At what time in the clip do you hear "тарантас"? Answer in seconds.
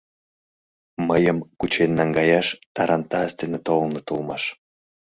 2.75-3.31